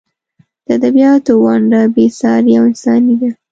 د 0.65 0.67
ادبیاتو 0.77 1.33
ونډه 1.43 1.81
بې 1.95 2.05
سارې 2.19 2.51
او 2.59 2.63
انساني 2.69 3.15
ده. 3.21 3.29